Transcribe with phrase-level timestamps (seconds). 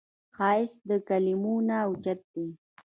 [0.35, 2.47] ښایست له کلمو نه اوچت دی